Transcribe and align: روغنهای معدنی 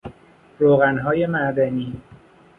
روغنهای 0.59 1.25
معدنی 1.27 2.01